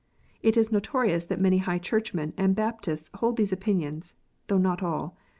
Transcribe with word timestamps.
It 0.41 0.57
is 0.57 0.71
notorious 0.71 1.25
that 1.27 1.39
many 1.39 1.59
High 1.59 1.77
Churchmen 1.77 2.33
and 2.35 2.55
Baptists 2.55 3.11
hold 3.13 3.37
these 3.37 3.53
opinions, 3.53 4.15
though 4.47 4.57
not 4.57 4.81
all. 4.81 5.15